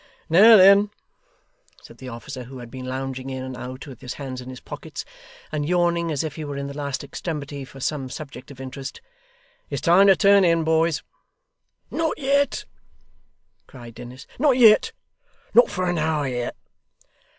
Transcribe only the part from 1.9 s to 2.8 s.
the officer, who had